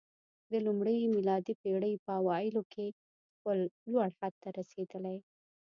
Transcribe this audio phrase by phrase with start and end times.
[0.51, 2.87] د لومړۍ میلادي پېړۍ په اوایلو کې
[3.35, 3.57] خپل
[3.91, 5.17] لوړ حد ته رسېدلی